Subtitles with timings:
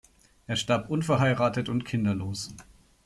[0.47, 2.55] Er starb unverheiratet und kinderlos.